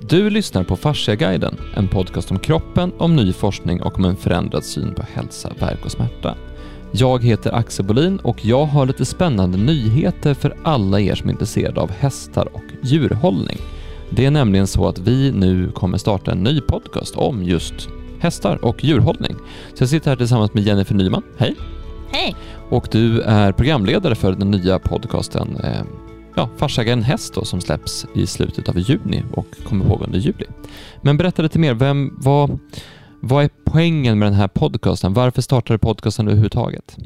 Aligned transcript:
Du 0.00 0.30
lyssnar 0.30 0.64
på 0.64 0.76
Fasciaguiden, 0.76 1.56
en 1.76 1.88
podcast 1.88 2.30
om 2.30 2.38
kroppen, 2.38 2.92
om 2.98 3.16
ny 3.16 3.32
forskning 3.32 3.82
och 3.82 3.98
om 3.98 4.04
en 4.04 4.16
förändrad 4.16 4.64
syn 4.64 4.94
på 4.94 5.02
hälsa, 5.12 5.52
värk 5.60 5.84
och 5.84 5.90
smärta. 5.90 6.34
Jag 6.92 7.24
heter 7.24 7.54
Axel 7.54 7.86
Bolin 7.86 8.18
och 8.18 8.44
jag 8.44 8.64
har 8.64 8.86
lite 8.86 9.04
spännande 9.04 9.58
nyheter 9.58 10.34
för 10.34 10.56
alla 10.62 11.00
er 11.00 11.14
som 11.14 11.28
är 11.28 11.32
intresserade 11.32 11.80
av 11.80 11.90
hästar 11.90 12.48
och 12.52 12.64
djurhållning. 12.82 13.58
Det 14.10 14.26
är 14.26 14.30
nämligen 14.30 14.66
så 14.66 14.88
att 14.88 14.98
vi 14.98 15.32
nu 15.32 15.70
kommer 15.70 15.98
starta 15.98 16.32
en 16.32 16.42
ny 16.42 16.60
podcast 16.60 17.16
om 17.16 17.42
just 17.42 17.88
hästar 18.18 18.64
och 18.64 18.84
djurhållning. 18.84 19.36
Så 19.74 19.82
jag 19.82 19.88
sitter 19.88 20.10
här 20.10 20.16
tillsammans 20.16 20.54
med 20.54 20.62
Jennifer 20.62 20.94
Nyman. 20.94 21.22
Hej! 21.36 21.56
Hej! 22.12 22.36
Och 22.70 22.88
du 22.90 23.20
är 23.20 23.52
programledare 23.52 24.14
för 24.14 24.32
den 24.32 24.50
nya 24.50 24.78
podcasten 24.78 25.56
eh, 25.56 25.82
ja, 26.38 26.48
Farsaga 26.56 26.92
en 26.92 27.02
häst 27.02 27.34
då, 27.34 27.44
som 27.44 27.60
släpps 27.60 28.06
i 28.14 28.26
slutet 28.26 28.68
av 28.68 28.78
juni 28.78 29.24
och 29.32 29.46
kommer 29.64 29.84
pågå 29.84 30.04
under 30.04 30.18
juli. 30.18 30.46
Men 31.02 31.16
berätta 31.16 31.42
lite 31.42 31.58
mer, 31.58 31.74
vem, 31.74 32.16
vad, 32.18 32.58
vad 33.20 33.44
är 33.44 33.50
poängen 33.64 34.18
med 34.18 34.26
den 34.26 34.34
här 34.34 34.48
podcasten? 34.48 35.14
Varför 35.14 35.42
startade 35.42 35.78
podcasten 35.78 36.26
överhuvudtaget? 36.26 36.96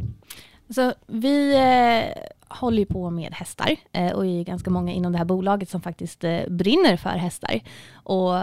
Så 0.74 0.92
vi 1.06 1.54
eh, 1.54 2.22
håller 2.48 2.78
ju 2.78 2.86
på 2.86 3.10
med 3.10 3.32
hästar 3.34 3.76
eh, 3.92 4.12
och 4.12 4.26
är 4.26 4.44
ganska 4.44 4.70
många 4.70 4.92
inom 4.92 5.12
det 5.12 5.18
här 5.18 5.24
bolaget 5.24 5.70
som 5.70 5.80
faktiskt 5.80 6.24
eh, 6.24 6.40
brinner 6.48 6.96
för 6.96 7.10
hästar 7.10 7.60
och 7.94 8.34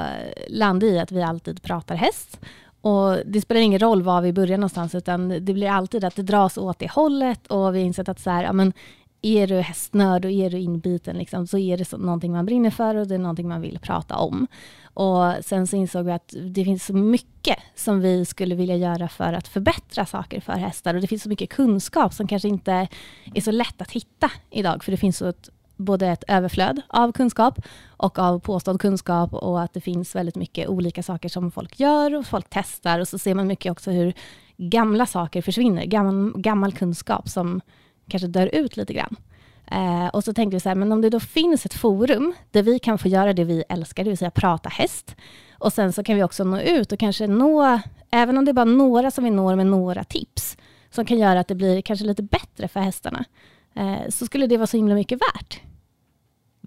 landar 0.47 0.87
i 0.87 0.99
att 0.99 1.11
vi 1.11 1.21
alltid 1.21 1.61
pratar 1.61 1.95
häst. 1.95 2.39
Och 2.81 3.17
det 3.25 3.41
spelar 3.41 3.61
ingen 3.61 3.79
roll 3.79 4.01
var 4.01 4.21
vi 4.21 4.33
börjar 4.33 4.57
någonstans, 4.57 4.95
utan 4.95 5.29
det 5.29 5.53
blir 5.53 5.69
alltid 5.69 6.03
att 6.03 6.15
det 6.15 6.23
dras 6.23 6.57
åt 6.57 6.79
det 6.79 6.91
hållet 6.91 7.47
och 7.47 7.75
vi 7.75 7.79
har 7.79 7.85
insett 7.85 8.09
att 8.09 8.19
så 8.19 8.29
här, 8.29 8.43
ja, 8.43 8.53
men 8.53 8.73
är 9.21 9.47
du 9.47 9.55
hästnörd 9.55 10.25
och 10.25 10.31
är 10.31 10.49
du 10.49 10.59
inbiten 10.59 11.17
liksom, 11.17 11.47
så 11.47 11.57
är 11.57 11.77
det 11.77 11.85
så, 11.85 11.97
någonting 11.97 12.31
man 12.31 12.45
brinner 12.45 12.69
för 12.69 12.95
och 12.95 13.07
det 13.07 13.15
är 13.15 13.19
någonting 13.19 13.47
man 13.47 13.61
vill 13.61 13.79
prata 13.79 14.15
om. 14.15 14.47
Och 14.93 15.33
sen 15.41 15.67
så 15.67 15.75
insåg 15.75 16.05
vi 16.05 16.11
att 16.11 16.33
det 16.41 16.63
finns 16.63 16.85
så 16.85 16.93
mycket 16.93 17.57
som 17.75 18.01
vi 18.01 18.25
skulle 18.25 18.55
vilja 18.55 18.75
göra 18.75 19.07
för 19.07 19.33
att 19.33 19.47
förbättra 19.47 20.05
saker 20.05 20.41
för 20.41 20.53
hästar. 20.53 20.93
Och 20.93 21.01
det 21.01 21.07
finns 21.07 21.23
så 21.23 21.29
mycket 21.29 21.49
kunskap 21.49 22.13
som 22.13 22.27
kanske 22.27 22.47
inte 22.47 22.87
är 23.33 23.41
så 23.41 23.51
lätt 23.51 23.81
att 23.81 23.91
hitta 23.91 24.31
idag. 24.49 24.83
För 24.83 24.91
det 24.91 24.97
finns 24.97 25.17
så 25.17 25.25
ett, 25.25 25.49
både 25.77 26.07
ett 26.07 26.23
överflöd 26.27 26.81
av 26.87 27.11
kunskap 27.11 27.59
och 27.87 28.19
av 28.19 28.39
påstådd 28.39 28.81
kunskap. 28.81 29.33
Och 29.33 29.61
att 29.61 29.73
det 29.73 29.81
finns 29.81 30.15
väldigt 30.15 30.35
mycket 30.35 30.67
olika 30.67 31.03
saker 31.03 31.29
som 31.29 31.51
folk 31.51 31.79
gör 31.79 32.15
och 32.15 32.25
folk 32.25 32.45
testar. 32.49 32.99
Och 32.99 33.07
så 33.07 33.17
ser 33.17 33.35
man 33.35 33.47
mycket 33.47 33.71
också 33.71 33.91
hur 33.91 34.13
gamla 34.57 35.05
saker 35.05 35.41
försvinner, 35.41 35.85
gammal, 35.85 36.41
gammal 36.41 36.73
kunskap 36.73 37.29
som 37.29 37.61
kanske 38.09 38.27
dör 38.27 38.49
ut 38.55 38.77
lite 38.77 38.93
grann. 38.93 39.15
Eh, 39.71 40.07
och 40.07 40.23
så 40.23 40.33
tänkte 40.33 40.55
vi 40.55 40.59
så 40.59 40.69
här, 40.69 40.75
men 40.75 40.91
om 40.91 41.01
det 41.01 41.09
då 41.09 41.19
finns 41.19 41.65
ett 41.65 41.73
forum 41.73 42.33
där 42.51 42.63
vi 42.63 42.79
kan 42.79 42.97
få 42.97 43.07
göra 43.07 43.33
det 43.33 43.43
vi 43.43 43.63
älskar, 43.69 44.03
det 44.03 44.09
vill 44.09 44.17
säga 44.17 44.31
prata 44.31 44.69
häst. 44.69 45.15
Och 45.53 45.73
sen 45.73 45.93
så 45.93 46.03
kan 46.03 46.15
vi 46.15 46.23
också 46.23 46.43
nå 46.43 46.59
ut 46.59 46.91
och 46.91 46.99
kanske 46.99 47.27
nå, 47.27 47.79
även 48.11 48.37
om 48.37 48.45
det 48.45 48.51
är 48.51 48.53
bara 48.53 48.65
några 48.65 49.11
som 49.11 49.23
vi 49.23 49.29
når 49.29 49.55
med 49.55 49.67
några 49.67 50.03
tips, 50.03 50.57
som 50.91 51.05
kan 51.05 51.19
göra 51.19 51.39
att 51.39 51.47
det 51.47 51.55
blir 51.55 51.81
kanske 51.81 52.05
lite 52.05 52.23
bättre 52.23 52.67
för 52.67 52.79
hästarna, 52.79 53.25
eh, 53.75 54.09
så 54.09 54.25
skulle 54.25 54.47
det 54.47 54.57
vara 54.57 54.67
så 54.67 54.77
himla 54.77 54.95
mycket 54.95 55.19
värt. 55.21 55.61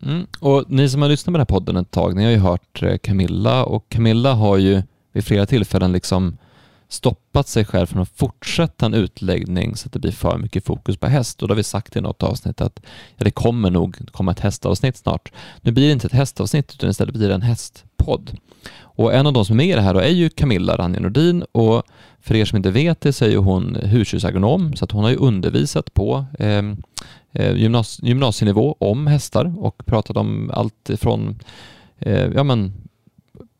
Mm. 0.03 0.27
Och 0.41 0.65
ni 0.69 0.89
som 0.89 1.03
har 1.03 1.09
lyssnat 1.09 1.27
på 1.27 1.33
den 1.33 1.41
här 1.41 1.45
podden 1.45 1.77
ett 1.77 1.91
tag, 1.91 2.17
ni 2.17 2.25
har 2.25 2.31
ju 2.31 2.39
hört 2.39 2.83
eh, 2.83 2.99
Camilla 2.99 3.65
och 3.65 3.89
Camilla 3.89 4.33
har 4.33 4.57
ju 4.57 4.83
vid 5.13 5.25
flera 5.25 5.47
tillfällen 5.47 5.93
liksom 5.93 6.39
stoppat 6.93 7.49
sig 7.49 7.65
själv 7.65 7.87
från 7.87 8.03
att 8.03 8.09
fortsätta 8.09 8.87
en 8.87 8.95
utläggning 8.95 9.77
så 9.77 9.87
att 9.87 9.93
det 9.93 9.99
blir 9.99 10.13
för 10.13 10.39
mycket 10.39 10.65
fokus 10.65 10.97
på 10.97 11.07
häst 11.07 11.43
och 11.43 11.49
då 11.49 11.53
har 11.53 11.57
vi 11.57 11.63
sagt 11.63 11.97
i 11.97 12.01
något 12.01 12.23
avsnitt 12.23 12.61
att 12.61 12.81
ja, 13.17 13.25
det 13.25 13.31
kommer 13.31 13.71
nog 13.71 14.13
komma 14.13 14.33
ett 14.33 14.41
hästavsnitt 14.41 14.97
snart. 14.97 15.33
Nu 15.61 15.73
blir 15.73 15.87
det 15.87 15.93
inte 15.93 16.07
ett 16.07 16.13
hästavsnitt 16.13 16.75
utan 16.75 16.91
istället 16.91 17.15
blir 17.15 17.29
det 17.29 17.35
en 17.35 17.43
hästpodd. 17.43 18.39
Och 18.75 19.15
en 19.15 19.27
av 19.27 19.33
de 19.33 19.45
som 19.45 19.55
är 19.55 19.57
med 19.57 19.67
i 19.67 19.73
det 19.73 19.81
här 19.81 19.95
då 19.95 20.01
är 20.01 20.09
ju 20.09 20.31
Camilla 20.31 20.77
Ranje 20.77 21.01
Nordin 21.01 21.43
och 21.53 21.83
för 22.21 22.35
er 22.35 22.45
som 22.45 22.57
inte 22.57 22.71
vet 22.71 23.01
det 23.01 23.13
så 23.13 23.25
är 23.25 23.31
ju 23.31 23.37
hon 23.37 23.75
husdjursagronom 23.75 24.77
så 24.77 24.85
att 24.85 24.93
hon 24.93 25.05
har 25.05 25.11
ju 25.11 25.17
undervisat 25.17 25.95
på 25.95 26.25
ehm, 26.39 26.83
eh, 27.33 27.57
gymnasienivå 28.03 28.77
om 28.79 29.07
hästar 29.07 29.55
och 29.59 29.87
pratat 29.87 30.17
om 30.17 30.51
allt 30.55 30.91
från 30.97 31.39
eh, 31.99 32.27
ja, 32.35 32.43
men 32.43 32.73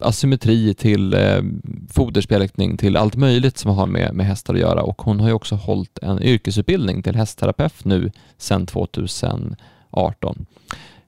asymmetri 0.03 0.75
till 0.75 1.15
eh, 1.15 1.43
foderspjälkning 1.91 2.77
till 2.77 2.97
allt 2.97 3.17
möjligt 3.17 3.59
som 3.59 3.71
har 3.71 3.87
med, 3.87 4.15
med 4.15 4.27
hästar 4.27 4.55
att 4.55 4.61
göra 4.61 4.83
och 4.83 5.03
hon 5.03 5.21
har 5.21 5.29
ju 5.29 5.35
också 5.35 5.55
hållit 5.55 5.99
en 6.03 6.23
yrkesutbildning 6.23 7.03
till 7.03 7.17
hästterapeut 7.17 7.85
nu 7.85 8.11
sedan 8.39 8.67
2018. 8.67 10.47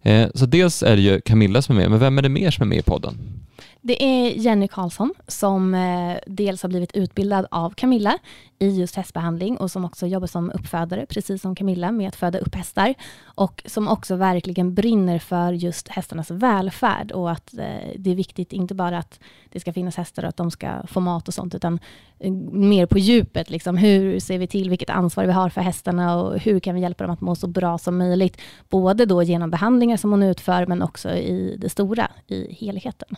Eh, 0.02 0.28
så 0.34 0.46
dels 0.46 0.82
är 0.82 0.96
det 0.96 1.02
ju 1.02 1.20
Camilla 1.20 1.62
som 1.62 1.76
är 1.76 1.80
med, 1.80 1.90
men 1.90 2.00
vem 2.00 2.18
är 2.18 2.22
det 2.22 2.28
mer 2.28 2.50
som 2.50 2.62
är 2.62 2.66
med 2.66 2.78
i 2.78 2.82
podden? 2.82 3.43
Det 3.86 4.02
är 4.02 4.30
Jenny 4.30 4.68
Karlsson 4.68 5.14
som 5.26 5.74
eh, 5.74 6.16
dels 6.26 6.62
har 6.62 6.68
blivit 6.68 6.96
utbildad 6.96 7.46
av 7.50 7.70
Camilla 7.70 8.18
i 8.58 8.68
just 8.68 8.96
hästbehandling 8.96 9.56
och 9.56 9.70
som 9.70 9.84
också 9.84 10.06
jobbar 10.06 10.26
som 10.26 10.50
uppfödare, 10.50 11.06
precis 11.06 11.42
som 11.42 11.54
Camilla, 11.54 11.92
med 11.92 12.08
att 12.08 12.16
föda 12.16 12.38
upp 12.38 12.54
hästar. 12.54 12.94
Och 13.24 13.62
som 13.66 13.88
också 13.88 14.16
verkligen 14.16 14.74
brinner 14.74 15.18
för 15.18 15.52
just 15.52 15.88
hästarnas 15.88 16.30
välfärd 16.30 17.12
och 17.12 17.30
att 17.30 17.54
eh, 17.54 17.90
det 17.96 18.10
är 18.10 18.14
viktigt, 18.14 18.52
inte 18.52 18.74
bara 18.74 18.98
att 18.98 19.20
det 19.52 19.60
ska 19.60 19.72
finnas 19.72 19.96
hästar 19.96 20.22
och 20.22 20.28
att 20.28 20.36
de 20.36 20.50
ska 20.50 20.86
få 20.86 21.00
mat 21.00 21.28
och 21.28 21.34
sånt, 21.34 21.54
utan 21.54 21.78
eh, 22.18 22.32
mer 22.52 22.86
på 22.86 22.98
djupet. 22.98 23.50
Liksom. 23.50 23.76
Hur 23.76 24.20
ser 24.20 24.38
vi 24.38 24.46
till 24.46 24.70
vilket 24.70 24.90
ansvar 24.90 25.24
vi 25.24 25.32
har 25.32 25.48
för 25.48 25.60
hästarna 25.60 26.22
och 26.22 26.38
hur 26.38 26.60
kan 26.60 26.74
vi 26.74 26.80
hjälpa 26.80 27.04
dem 27.04 27.12
att 27.12 27.20
må 27.20 27.34
så 27.34 27.46
bra 27.46 27.78
som 27.78 27.98
möjligt? 27.98 28.40
Både 28.68 29.06
då 29.06 29.22
genom 29.22 29.50
behandlingar 29.50 29.96
som 29.96 30.10
hon 30.10 30.22
utför, 30.22 30.66
men 30.66 30.82
också 30.82 31.10
i 31.10 31.56
det 31.60 31.68
stora, 31.68 32.10
i 32.26 32.54
helheten. 32.54 33.08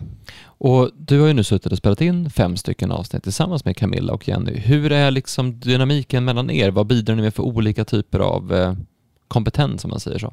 Och 0.59 0.91
du 0.97 1.21
har 1.21 1.27
ju 1.27 1.33
nu 1.33 1.45
suttit 1.45 1.73
och 1.73 1.79
spelat 1.79 2.01
in 2.01 2.31
fem 2.31 2.57
stycken 2.57 2.93
avsnitt 2.93 3.23
tillsammans 3.23 3.65
med 3.65 3.77
Camilla 3.77 4.13
och 4.13 4.29
Jenny. 4.29 4.59
Hur 4.59 4.93
är 4.93 5.11
liksom 5.11 5.61
dynamiken 5.61 6.25
mellan 6.25 6.51
er? 6.51 6.71
Vad 6.71 6.87
bidrar 6.87 7.17
ni 7.17 7.23
med 7.23 7.35
för 7.35 7.43
olika 7.43 7.85
typer 7.85 8.19
av 8.19 8.55
eh, 8.55 8.75
kompetens 9.29 9.85
om 9.85 9.91
man 9.91 10.01
säger 10.01 10.19
så? 10.19 10.33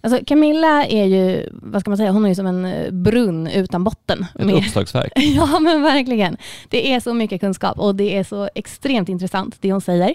Alltså 0.00 0.24
Camilla 0.26 0.86
är 0.86 1.04
ju, 1.04 1.48
vad 1.52 1.80
ska 1.80 1.90
man 1.90 1.96
säga, 1.96 2.10
hon 2.10 2.24
är 2.24 2.28
ju 2.28 2.34
som 2.34 2.46
en 2.46 2.64
eh, 2.64 2.90
brunn 2.90 3.46
utan 3.46 3.84
botten. 3.84 4.26
Ett 4.38 4.46
med... 4.46 4.54
uppslagsverk. 4.54 5.12
ja 5.16 5.60
men 5.60 5.82
verkligen. 5.82 6.36
Det 6.68 6.92
är 6.92 7.00
så 7.00 7.14
mycket 7.14 7.40
kunskap 7.40 7.78
och 7.78 7.94
det 7.94 8.16
är 8.16 8.24
så 8.24 8.48
extremt 8.54 9.08
intressant 9.08 9.56
det 9.60 9.72
hon 9.72 9.80
säger. 9.80 10.14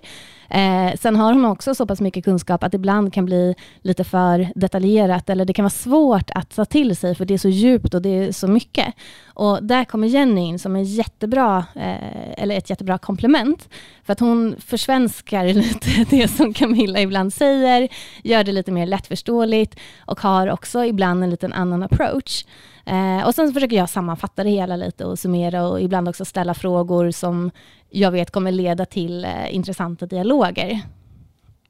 Eh, 0.49 0.93
sen 0.99 1.15
har 1.15 1.33
hon 1.33 1.45
också 1.45 1.75
så 1.75 1.85
pass 1.85 2.01
mycket 2.01 2.23
kunskap 2.23 2.63
att 2.63 2.71
det 2.71 2.75
ibland 2.75 3.13
kan 3.13 3.25
bli 3.25 3.55
lite 3.81 4.03
för 4.03 4.51
detaljerat 4.55 5.29
eller 5.29 5.45
det 5.45 5.53
kan 5.53 5.63
vara 5.63 5.69
svårt 5.69 6.29
att 6.35 6.55
ta 6.55 6.65
till 6.65 6.95
sig 6.95 7.15
för 7.15 7.25
det 7.25 7.33
är 7.33 7.37
så 7.37 7.49
djupt 7.49 7.93
och 7.93 8.01
det 8.01 8.09
är 8.09 8.31
så 8.31 8.47
mycket. 8.47 8.93
Och 9.33 9.63
där 9.63 9.85
kommer 9.85 10.07
Jenny 10.07 10.41
in 10.41 10.59
som 10.59 10.75
en 10.75 10.83
jättebra, 10.83 11.65
eh, 11.75 12.43
eller 12.43 12.57
ett 12.57 12.69
jättebra 12.69 12.97
komplement. 12.97 13.69
För 14.03 14.13
att 14.13 14.19
hon 14.19 14.55
försvenskar 14.59 15.45
lite 15.53 16.05
det 16.09 16.27
som 16.27 16.53
Camilla 16.53 17.01
ibland 17.01 17.33
säger, 17.33 17.87
gör 18.23 18.43
det 18.43 18.51
lite 18.51 18.71
mer 18.71 18.85
lättförståeligt 18.85 19.74
och 19.99 20.19
har 20.19 20.47
också 20.47 20.85
ibland 20.85 21.23
en 21.23 21.29
liten 21.29 21.53
annan 21.53 21.83
approach. 21.83 22.45
Eh, 22.85 23.27
och 23.27 23.35
sen 23.35 23.53
försöker 23.53 23.75
jag 23.75 23.89
sammanfatta 23.89 24.43
det 24.43 24.49
hela 24.49 24.75
lite 24.75 25.05
och 25.05 25.19
summera 25.19 25.67
och 25.67 25.81
ibland 25.81 26.09
också 26.09 26.25
ställa 26.25 26.53
frågor 26.53 27.11
som 27.11 27.51
jag 27.89 28.11
vet 28.11 28.31
kommer 28.31 28.51
leda 28.51 28.85
till 28.85 29.25
eh, 29.25 29.55
intressanta 29.55 30.05
dialoger. 30.05 30.81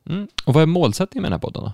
Mm. 0.10 0.28
Och 0.46 0.54
vad 0.54 0.64
är 0.64 0.68
målsättningen 0.68 1.22
med 1.22 1.32
den 1.32 1.40
här 1.40 1.42
podden? 1.42 1.64
Då? 1.64 1.72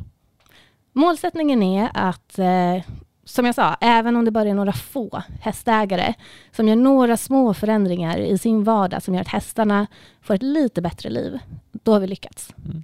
Målsättningen 0.94 1.64
är 1.64 1.90
att 1.94 2.40
eh, 2.40 2.84
som 3.24 3.46
jag 3.46 3.56
sa, 3.56 3.78
även 3.82 4.16
om 4.16 4.26
det 4.26 4.32
bara 4.32 4.50
är 4.50 4.54
några 4.54 4.74
få 4.74 5.22
hästägare 5.42 6.14
som 6.52 6.68
gör 6.68 6.76
några 6.76 7.18
små 7.18 7.54
förändringar 7.54 8.18
i 8.18 8.38
sin 8.38 8.64
vardag 8.64 9.04
som 9.04 9.14
gör 9.14 9.22
att 9.22 9.28
hästarna 9.28 9.88
får 10.22 10.34
ett 10.34 10.44
lite 10.44 10.82
bättre 10.82 11.10
liv, 11.10 11.40
då 11.72 11.94
har 11.94 12.00
vi 12.00 12.08
lyckats. 12.08 12.54
Mm. 12.66 12.84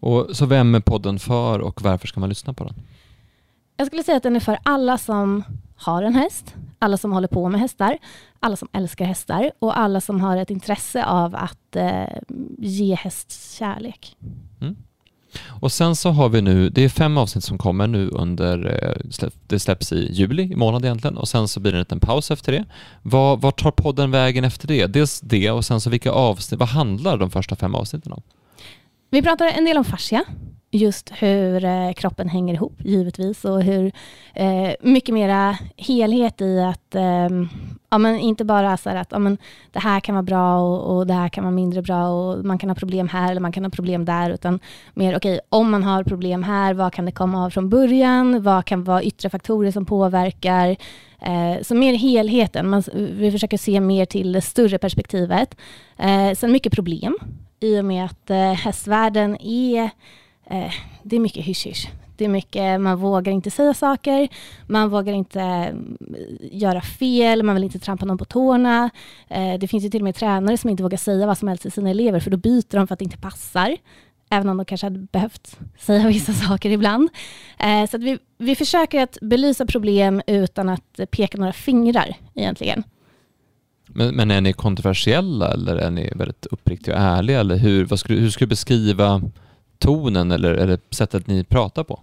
Och 0.00 0.36
Så 0.36 0.46
vem 0.46 0.74
är 0.74 0.80
podden 0.80 1.18
för 1.18 1.58
och 1.58 1.82
varför 1.82 2.08
ska 2.08 2.20
man 2.20 2.28
lyssna 2.28 2.52
på 2.52 2.64
den? 2.64 2.74
Jag 3.76 3.86
skulle 3.86 4.02
säga 4.02 4.16
att 4.16 4.22
den 4.22 4.36
är 4.36 4.40
för 4.40 4.58
alla 4.62 4.98
som 4.98 5.44
har 5.76 6.02
en 6.02 6.14
häst, 6.14 6.54
alla 6.78 6.96
som 6.96 7.12
håller 7.12 7.28
på 7.28 7.48
med 7.48 7.60
hästar, 7.60 7.98
alla 8.40 8.56
som 8.56 8.68
älskar 8.72 9.04
hästar 9.04 9.52
och 9.58 9.78
alla 9.78 10.00
som 10.00 10.20
har 10.20 10.36
ett 10.36 10.50
intresse 10.50 11.04
av 11.04 11.34
att 11.34 11.76
eh, 11.76 12.04
ge 12.58 12.94
hästkärlek. 12.94 14.16
Mm. 14.60 14.76
Och 15.46 15.72
sen 15.72 15.96
så 15.96 16.10
har 16.10 16.28
vi 16.28 16.42
nu, 16.42 16.70
det 16.70 16.84
är 16.84 16.88
fem 16.88 17.18
avsnitt 17.18 17.44
som 17.44 17.58
kommer 17.58 17.86
nu 17.86 18.08
under, 18.08 18.84
eh, 18.84 19.26
det 19.46 19.58
släpps 19.58 19.92
i 19.92 20.12
juli 20.12 20.42
i 20.42 20.56
månad 20.56 20.84
egentligen 20.84 21.16
och 21.16 21.28
sen 21.28 21.48
så 21.48 21.60
blir 21.60 21.72
det 21.72 21.78
en 21.78 21.82
liten 21.82 22.00
paus 22.00 22.30
efter 22.30 22.52
det. 22.52 22.64
Vad, 23.02 23.40
vad 23.40 23.56
tar 23.56 23.70
podden 23.70 24.10
vägen 24.10 24.44
efter 24.44 24.68
det? 24.68 24.86
Dels 24.86 25.20
det 25.20 25.50
och 25.50 25.64
sen 25.64 25.80
så 25.80 25.90
vilka 25.90 26.10
avsnitt, 26.10 26.60
vad 26.60 26.68
handlar 26.68 27.16
de 27.16 27.30
första 27.30 27.56
fem 27.56 27.74
avsnitten 27.74 28.12
om? 28.12 28.22
Vi 29.12 29.22
pratar 29.22 29.46
en 29.46 29.64
del 29.64 29.78
om 29.78 29.84
fascia, 29.84 30.24
just 30.70 31.12
hur 31.18 31.64
eh, 31.64 31.92
kroppen 31.92 32.28
hänger 32.28 32.54
ihop 32.54 32.80
givetvis 32.84 33.44
och 33.44 33.62
hur 33.62 33.92
eh, 34.34 34.72
mycket 34.80 35.14
mera 35.14 35.58
helhet 35.76 36.40
i 36.40 36.60
att 36.60 36.94
eh, 36.94 37.28
Ja, 37.92 37.98
men 37.98 38.18
inte 38.18 38.44
bara 38.44 38.76
så 38.76 38.90
att 38.90 39.08
ja, 39.10 39.18
men 39.18 39.38
det 39.72 39.78
här 39.78 40.00
kan 40.00 40.14
vara 40.14 40.22
bra 40.22 40.60
och, 40.60 40.96
och, 40.96 41.06
det 41.06 41.14
här 41.14 41.28
kan 41.28 41.44
vara 41.44 41.54
mindre 41.54 41.82
bra 41.82 42.08
och 42.08 42.44
man 42.44 42.58
kan 42.58 42.70
ha 42.70 42.74
problem 42.74 43.08
här 43.08 43.30
eller 43.30 43.40
man 43.40 43.52
kan 43.52 43.64
ha 43.64 43.70
problem 43.70 44.04
där, 44.04 44.30
utan 44.30 44.60
mer 44.94 45.16
okej, 45.16 45.32
okay, 45.32 45.40
om 45.48 45.70
man 45.70 45.82
har 45.82 46.04
problem 46.04 46.42
här, 46.42 46.74
vad 46.74 46.92
kan 46.92 47.04
det 47.04 47.12
komma 47.12 47.44
av 47.44 47.50
från 47.50 47.68
början? 47.68 48.42
Vad 48.42 48.64
kan 48.64 48.84
vara 48.84 49.02
yttre 49.02 49.30
faktorer 49.30 49.70
som 49.70 49.86
påverkar? 49.86 50.76
Eh, 51.20 51.62
så 51.62 51.74
mer 51.74 51.94
helheten. 51.94 52.68
Man, 52.68 52.82
vi 52.94 53.30
försöker 53.30 53.58
se 53.58 53.80
mer 53.80 54.06
till 54.06 54.32
det 54.32 54.40
större 54.40 54.78
perspektivet. 54.78 55.56
Eh, 55.98 56.32
sen 56.34 56.52
mycket 56.52 56.72
problem 56.72 57.18
i 57.60 57.80
och 57.80 57.84
med 57.84 58.04
att 58.04 58.30
eh, 58.30 58.52
hästvärlden 58.52 59.36
är, 59.40 59.82
eh, 60.46 60.72
det 61.02 61.16
är 61.16 61.20
mycket 61.20 61.44
hysch-hysch. 61.44 61.88
Det 62.16 62.24
är 62.24 62.28
mycket, 62.28 62.80
man 62.80 62.98
vågar 62.98 63.32
inte 63.32 63.50
säga 63.50 63.74
saker, 63.74 64.28
man 64.66 64.88
vågar 64.88 65.12
inte 65.12 65.40
mm, 65.40 65.98
göra 66.40 66.80
fel, 66.80 67.42
man 67.42 67.54
vill 67.54 67.64
inte 67.64 67.78
trampa 67.78 68.04
någon 68.04 68.18
på 68.18 68.24
tårna. 68.24 68.90
Eh, 69.28 69.58
det 69.58 69.68
finns 69.68 69.84
ju 69.84 69.90
till 69.90 70.00
och 70.00 70.04
med 70.04 70.14
tränare 70.14 70.56
som 70.56 70.70
inte 70.70 70.82
vågar 70.82 70.98
säga 70.98 71.26
vad 71.26 71.38
som 71.38 71.48
helst 71.48 71.62
till 71.62 71.72
sina 71.72 71.90
elever, 71.90 72.20
för 72.20 72.30
då 72.30 72.36
byter 72.36 72.76
de 72.76 72.86
för 72.86 72.92
att 72.94 72.98
det 72.98 73.04
inte 73.04 73.18
passar. 73.18 73.76
Även 74.30 74.48
om 74.48 74.56
de 74.56 74.66
kanske 74.66 74.86
hade 74.86 74.98
behövt 74.98 75.58
säga 75.78 76.06
vissa 76.08 76.32
saker 76.32 76.70
ibland. 76.70 77.08
Eh, 77.58 77.86
så 77.90 77.98
vi, 77.98 78.18
vi 78.38 78.54
försöker 78.54 79.02
att 79.02 79.18
belysa 79.22 79.66
problem 79.66 80.22
utan 80.26 80.68
att 80.68 81.00
peka 81.10 81.38
några 81.38 81.52
fingrar 81.52 82.16
egentligen. 82.34 82.84
Men, 84.00 84.14
men 84.14 84.30
är 84.30 84.40
ni 84.40 84.52
kontroversiella 84.52 85.52
eller 85.52 85.76
är 85.76 85.90
ni 85.90 86.12
väldigt 86.16 86.46
uppriktiga 86.46 86.94
och 86.94 87.00
ärliga? 87.00 87.40
Eller 87.40 87.56
hur, 87.56 87.84
vad 87.84 87.98
skulle, 87.98 88.20
hur 88.20 88.30
skulle 88.30 88.46
du 88.46 88.48
beskriva 88.48 89.22
tonen 89.78 90.30
eller, 90.30 90.54
eller 90.54 90.78
sättet 90.90 91.26
ni 91.26 91.44
pratar 91.44 91.84
på? 91.84 92.00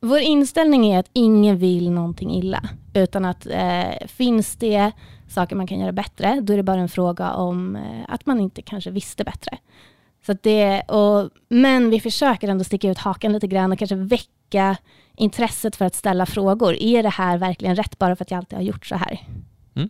Vår 0.00 0.18
inställning 0.18 0.86
är 0.86 0.98
att 0.98 1.10
ingen 1.12 1.58
vill 1.58 1.90
någonting 1.90 2.34
illa, 2.34 2.68
utan 2.94 3.24
att 3.24 3.46
eh, 3.46 4.06
finns 4.06 4.56
det 4.56 4.92
saker 5.28 5.56
man 5.56 5.66
kan 5.66 5.80
göra 5.80 5.92
bättre, 5.92 6.40
då 6.40 6.52
är 6.52 6.56
det 6.56 6.62
bara 6.62 6.80
en 6.80 6.88
fråga 6.88 7.32
om 7.32 7.76
eh, 7.76 8.04
att 8.08 8.26
man 8.26 8.40
inte 8.40 8.62
kanske 8.62 8.90
visste 8.90 9.24
bättre. 9.24 9.58
Så 10.26 10.36
det, 10.42 10.80
och, 10.80 11.30
men 11.48 11.90
vi 11.90 12.00
försöker 12.00 12.48
ändå 12.48 12.64
sticka 12.64 12.90
ut 12.90 12.98
hakan 12.98 13.32
lite 13.32 13.46
grann 13.46 13.72
och 13.72 13.78
kanske 13.78 13.96
väcka 13.96 14.76
intresset 15.16 15.76
för 15.76 15.84
att 15.84 15.94
ställa 15.94 16.26
frågor. 16.26 16.74
Är 16.74 17.02
det 17.02 17.08
här 17.08 17.38
verkligen 17.38 17.76
rätt 17.76 17.98
bara 17.98 18.16
för 18.16 18.24
att 18.24 18.30
jag 18.30 18.38
alltid 18.38 18.58
har 18.58 18.64
gjort 18.64 18.86
så 18.86 18.94
här? 18.96 19.20
Mm. 19.74 19.88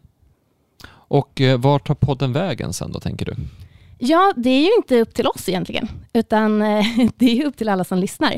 Och 1.08 1.40
eh, 1.40 1.58
var 1.58 1.78
tar 1.78 1.94
podden 1.94 2.32
vägen 2.32 2.72
sen 2.72 2.92
då, 2.92 3.00
tänker 3.00 3.26
du? 3.26 3.34
Ja, 3.98 4.32
det 4.36 4.50
är 4.50 4.64
ju 4.64 4.74
inte 4.76 5.00
upp 5.00 5.14
till 5.14 5.26
oss 5.26 5.48
egentligen, 5.48 5.88
utan 6.12 6.62
eh, 6.62 6.84
det 7.16 7.40
är 7.40 7.46
upp 7.46 7.56
till 7.56 7.68
alla 7.68 7.84
som 7.84 7.98
lyssnar. 7.98 8.32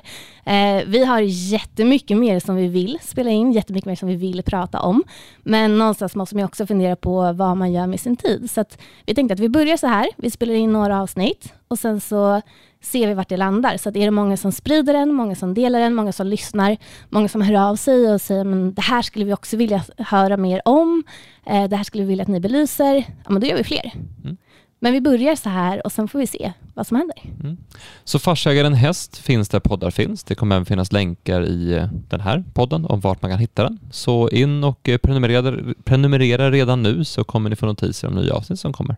Eh, 0.45 0.85
vi 0.87 1.05
har 1.05 1.21
jättemycket 1.21 2.17
mer 2.17 2.41
som 2.41 2.57
vi 2.57 2.69
vill 2.69 2.99
spela 3.03 3.31
in, 3.31 3.53
jättemycket 3.53 3.87
mer 3.87 3.97
som 3.97 4.09
vi 4.09 4.17
vill 4.17 4.43
prata 4.43 4.81
om. 4.81 5.05
Men 5.43 5.79
någonstans 5.79 6.15
måste 6.15 6.37
man 6.37 6.45
också 6.45 6.67
fundera 6.67 6.97
på 6.97 7.33
vad 7.33 7.57
man 7.57 7.73
gör 7.73 7.87
med 7.87 8.01
sin 8.01 8.17
tid. 8.17 8.51
Så 8.51 8.65
vi 9.07 9.15
tänkte 9.15 9.35
att 9.35 9.41
vi 9.41 9.49
börjar 9.49 9.77
så 9.77 9.87
här, 9.87 10.09
vi 10.17 10.31
spelar 10.31 10.55
in 10.55 10.73
några 10.73 11.03
avsnitt 11.03 11.53
och 11.69 11.79
sen 11.79 12.01
så 12.01 12.43
ser 12.83 13.07
vi 13.09 13.15
vart 13.15 13.29
det 13.29 13.37
landar. 13.37 13.77
Så 13.77 13.89
att 13.89 13.97
är 13.97 14.05
det 14.05 14.11
många 14.11 14.37
som 14.37 14.53
sprider 14.53 14.93
den, 14.93 15.13
många 15.13 15.35
som 15.35 15.55
delar 15.55 15.81
den, 15.81 15.95
många 15.95 16.13
som 16.13 16.27
lyssnar, 16.27 16.77
många 17.09 17.29
som 17.29 17.41
hör 17.41 17.71
av 17.71 17.77
sig 17.77 18.13
och 18.13 18.21
säger 18.21 18.45
men 18.45 18.75
det 18.75 18.83
här 18.83 19.03
skulle 19.03 19.25
vi 19.25 19.33
också 19.33 19.57
vilja 19.57 19.85
höra 19.99 20.37
mer 20.37 20.63
om, 20.65 21.05
eh, 21.47 21.65
det 21.65 21.77
här 21.77 21.85
skulle 21.85 22.03
vi 22.03 22.09
vilja 22.09 22.23
att 22.23 22.29
ni 22.29 22.41
belyser, 22.41 22.95
ja 22.95 23.31
men 23.31 23.41
då 23.41 23.47
gör 23.47 23.57
vi 23.57 23.65
fler. 23.65 23.93
Mm. 24.25 24.37
Men 24.79 24.93
vi 24.93 25.01
börjar 25.01 25.37
så 25.37 25.49
här 25.49 25.87
och 25.87 25.93
sen 25.93 26.09
får 26.09 26.19
vi 26.19 26.27
se 26.27 26.53
vad 26.75 26.87
som 26.87 26.97
händer. 26.97 27.17
Mm. 27.41 27.57
Så 28.05 28.19
Farsägaren 28.19 28.75
Häst 28.75 29.19
finns 29.19 29.49
där 29.49 29.61
poddar 29.61 29.91
finns. 29.91 30.25
Det 30.25 30.35
kommer 30.35 30.57
även 30.57 30.67
finnas 30.67 30.93
länkar 30.93 31.43
i 31.43 31.73
eh, 31.75 31.89
den 32.09 32.21
här 32.21 32.45
podden 32.55 32.85
om 32.85 33.01
vart 33.01 33.23
man 33.23 33.31
kan 33.31 33.41
hitta 33.41 33.63
den. 33.63 33.79
Så 33.91 34.29
in 34.29 34.65
och 34.65 34.89
eh, 34.89 34.99
prenumerera, 34.99 35.75
prenumerera 35.85 36.51
redan 36.51 36.83
nu 36.83 37.05
så 37.05 37.25
kommer 37.25 37.51
ni 37.51 37.57
få 37.57 37.67
notiser 37.67 38.09
om 38.09 38.15
nya 38.15 38.35
avsnitt 38.35 38.61
som 38.61 38.73
kommer. 38.73 38.97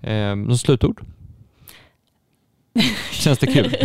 Eh, 0.00 0.36
något 0.36 0.60
slutord? 0.60 1.02
Känns 3.10 3.38
det 3.38 3.46
kul? 3.46 3.76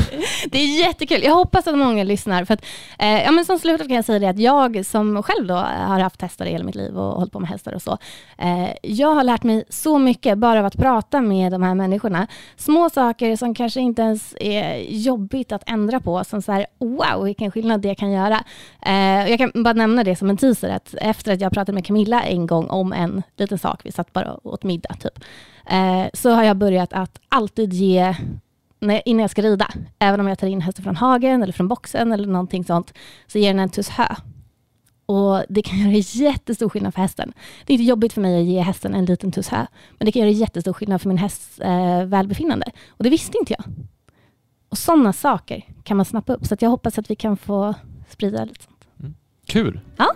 det 0.52 0.58
är 0.60 0.80
jättekul. 0.80 1.24
Jag 1.24 1.36
hoppas 1.36 1.68
att 1.68 1.78
många 1.78 2.04
lyssnar. 2.04 2.46
För 2.46 2.54
att, 2.54 2.66
eh, 3.00 3.24
ja, 3.24 3.32
men 3.32 3.46
som 3.46 3.60
slutet 3.60 3.88
kan 3.88 3.96
jag 3.96 4.06
säga 4.06 4.20
det 4.20 4.28
att 4.28 4.40
jag 4.40 4.86
som 4.86 5.24
själv 5.24 5.48
då 5.48 5.54
har 5.56 6.00
haft 6.00 6.22
hästar 6.22 6.46
i 6.46 6.50
hela 6.50 6.64
mitt 6.64 6.76
liv 6.76 6.98
och 6.98 7.14
hållit 7.14 7.32
på 7.32 7.40
med 7.40 7.50
hästar 7.50 7.74
och 7.74 7.82
så. 7.82 7.98
Eh, 8.38 8.70
jag 8.84 9.16
har 9.16 9.24
lärt 9.24 9.44
mig 9.44 9.64
så 9.70 10.00
mycket 10.00 10.38
bara 10.38 10.60
av 10.60 10.66
att 10.66 10.78
prata 10.78 11.22
med 11.22 11.52
de 11.52 11.64
här 11.64 11.76
människorna. 11.76 12.28
Små 12.56 12.90
saker 12.90 13.36
som 13.36 13.56
kanske 13.56 13.80
inte 13.80 14.02
ens 14.02 14.36
är 14.40 14.78
jobbigt 14.90 15.52
att 15.52 15.70
ändra 15.70 16.00
på. 16.00 16.24
Som 16.24 16.42
så 16.42 16.52
här, 16.52 16.66
wow, 16.80 17.24
vilken 17.24 17.52
skillnad 17.52 17.82
det 17.82 17.96
kan 17.96 18.12
göra. 18.12 18.44
Eh, 18.86 19.30
jag 19.30 19.38
kan 19.38 19.64
bara 19.64 19.74
nämna 19.74 20.04
det 20.04 20.16
som 20.16 20.30
en 20.30 20.38
teaser. 20.38 20.70
Att 20.70 20.96
efter 21.02 21.34
att 21.34 21.42
jag 21.42 21.52
pratade 21.52 21.74
med 21.76 21.86
Camilla 21.86 22.24
en 22.24 22.48
gång 22.48 22.70
om 22.70 22.94
en 22.94 23.24
liten 23.38 23.60
sak, 23.60 23.82
vi 23.84 23.92
satt 23.92 24.14
bara 24.14 24.48
åt 24.48 24.64
middag 24.64 24.94
typ. 24.94 25.24
Eh, 25.66 26.06
så 26.14 26.30
har 26.30 26.44
jag 26.44 26.58
börjat 26.58 26.94
att 26.94 27.20
alltid 27.30 27.74
ge 27.74 28.16
när, 28.80 29.02
innan 29.06 29.22
jag 29.22 29.32
ska 29.32 29.42
rida, 29.42 29.68
även 30.00 30.20
om 30.20 30.28
jag 30.28 30.40
tar 30.40 30.48
in 30.48 30.62
hästen 30.62 30.84
från 30.84 30.96
hagen 30.96 31.44
eller 31.44 31.54
från 31.54 31.68
boxen 31.68 32.12
eller 32.12 32.28
någonting 32.28 32.64
sånt, 32.64 32.94
så 33.28 33.38
ger 33.38 33.54
den 33.54 33.60
en 33.60 33.70
tuss 33.70 33.90
hö. 33.90 34.16
Och 35.06 35.44
det 35.50 35.62
kan 35.62 35.80
göra 35.92 35.92
jättestor 35.98 36.70
skillnad 36.70 36.94
för 36.94 37.02
hästen. 37.02 37.34
Det 37.66 37.74
är 37.74 37.76
inte 37.76 37.90
jobbigt 37.90 38.14
för 38.14 38.22
mig 38.22 38.40
att 38.40 38.48
ge 38.48 38.60
hästen 38.60 38.94
en 38.94 39.06
liten 39.06 39.32
tuss 39.32 39.48
hö, 39.48 39.66
men 39.98 40.06
det 40.06 40.12
kan 40.12 40.22
göra 40.22 40.32
jättestor 40.32 40.74
skillnad 40.74 41.02
för 41.02 41.08
min 41.08 41.18
hästs 41.18 41.60
eh, 41.60 42.06
välbefinnande. 42.06 42.72
Och 42.90 43.04
det 43.04 43.10
visste 43.10 43.38
inte 43.38 43.54
jag. 43.54 43.64
Och 44.70 44.78
sådana 44.78 45.14
saker 45.14 45.66
kan 45.84 45.98
man 45.98 46.06
snappa 46.06 46.34
upp, 46.34 46.46
så 46.46 46.56
jag 46.60 46.70
hoppas 46.70 47.00
att 47.00 47.12
vi 47.12 47.16
kan 47.16 47.38
få 47.38 47.74
sprida 48.10 48.46
lite 48.46 48.64
sånt. 48.64 48.88
Mm. 49.00 49.16
Kul! 49.46 49.80
Ja. 49.98 50.14